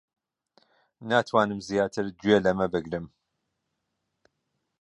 ناتوانم 1.09 1.59
زیاتر 1.69 2.05
گوێ 2.21 2.37
لەمە 2.45 2.67
بگرم. 2.73 3.05